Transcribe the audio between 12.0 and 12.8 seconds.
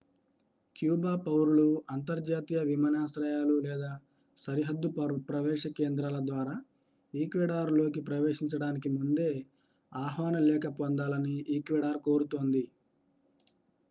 కోరుతోంది